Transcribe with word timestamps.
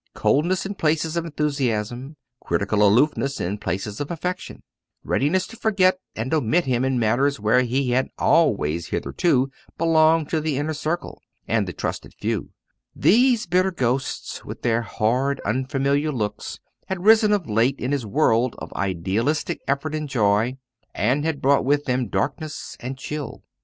Coldness 0.15 0.65
in 0.65 0.73
place 0.73 1.05
of 1.15 1.25
enthusiasm; 1.25 2.15
critical 2.43 2.81
aloofness 2.81 3.39
in 3.39 3.59
place 3.59 3.85
of 3.99 4.09
affection; 4.09 4.63
readiness 5.03 5.45
to 5.45 5.55
forget 5.55 5.99
and 6.15 6.33
omit 6.33 6.65
him 6.65 6.83
in 6.83 6.97
matters 6.97 7.39
where 7.39 7.61
he 7.61 7.91
had 7.91 8.09
always 8.17 8.87
hitherto 8.87 9.51
belonged 9.77 10.27
to 10.29 10.41
the 10.41 10.57
inner 10.57 10.73
circle 10.73 11.21
and 11.47 11.67
the 11.67 11.71
trusted 11.71 12.15
few 12.19 12.49
these 12.95 13.45
bitter 13.45 13.69
ghosts, 13.69 14.43
with 14.43 14.63
their 14.63 14.81
hard, 14.81 15.39
unfamiliar 15.45 16.11
looks, 16.11 16.59
had 16.87 17.05
risen 17.05 17.31
of 17.31 17.47
late 17.47 17.77
in 17.77 17.91
his 17.91 18.03
world 18.03 18.55
of 18.57 18.73
idealist 18.73 19.51
effort 19.67 19.93
and 19.93 20.09
joy, 20.09 20.57
and 20.95 21.23
had 21.23 21.43
brought 21.43 21.63
with 21.63 21.85
them 21.85 22.07
darkness 22.07 22.75
and 22.79 22.97
chill. 22.97 23.43